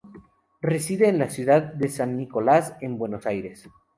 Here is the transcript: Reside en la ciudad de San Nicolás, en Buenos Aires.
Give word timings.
Reside 0.63 1.09
en 1.09 1.19
la 1.19 1.29
ciudad 1.29 1.61
de 1.61 1.87
San 1.87 2.17
Nicolás, 2.17 2.75
en 2.81 2.97
Buenos 2.97 3.27
Aires. 3.27 3.69